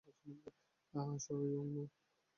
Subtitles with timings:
[0.93, 1.85] আসো, সাঙ্গেয়া।